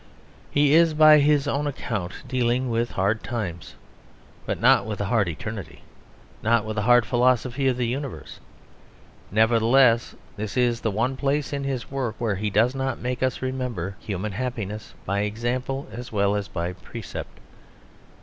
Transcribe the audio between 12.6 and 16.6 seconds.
not make us remember human happiness by example as well as